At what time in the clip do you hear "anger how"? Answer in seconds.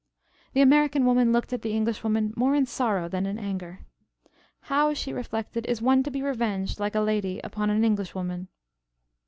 3.37-4.95